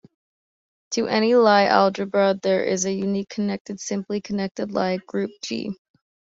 To 0.93 1.05
any 1.05 1.35
Lie 1.35 1.65
algebra, 1.67 2.33
there 2.33 2.63
is 2.63 2.85
a 2.85 2.91
unique 2.91 3.29
connected, 3.29 3.79
simply 3.79 4.19
connected 4.19 4.71
Lie 4.71 4.97
group 4.97 5.29
"G". 5.43 5.75